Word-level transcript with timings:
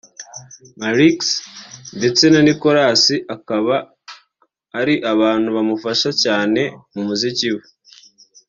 Maurix 0.79 1.19
ndetse 1.97 2.23
na 2.33 2.39
Nicolas 2.47 3.03
akaba 3.35 3.75
ari 4.79 4.95
abantu 5.13 5.47
bamufasha 5.55 6.09
cyane 6.23 6.61
mu 6.93 7.01
muziki 7.07 7.47
we 7.55 7.63